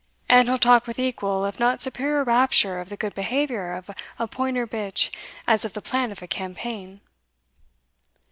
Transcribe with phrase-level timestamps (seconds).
[0.27, 4.27] And he'll talk with equal if not superior rapture of the good behaviour of a
[4.27, 5.13] pointer bitch,
[5.47, 7.01] as of the plan of a campaign."